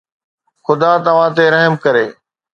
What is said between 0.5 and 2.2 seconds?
خدا توهان تي رحم ڪري